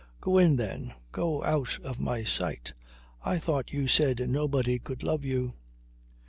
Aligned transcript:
"Go 0.19 0.39
in 0.39 0.55
then. 0.55 0.93
Go 1.11 1.43
out 1.43 1.77
of 1.83 1.99
my 1.99 2.23
sight 2.23 2.73
I 3.23 3.37
thought 3.37 3.69
you 3.71 3.87
said 3.87 4.27
nobody 4.31 4.79
could 4.79 5.03
love 5.03 5.23
you." 5.23 5.53